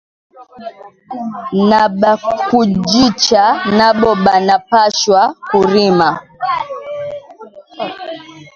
[1.69, 2.13] Na ba
[2.49, 3.43] kujicha
[3.77, 6.09] nabo bana pashwa ku rima